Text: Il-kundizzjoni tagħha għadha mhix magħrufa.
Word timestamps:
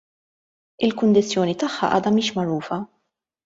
Il-kundizzjoni 0.87 1.55
tagħha 1.67 1.91
għadha 1.93 2.15
mhix 2.19 2.39
magħrufa. 2.41 2.83